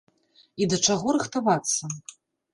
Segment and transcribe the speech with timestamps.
[0.63, 1.93] І да чаго рыхтавацца?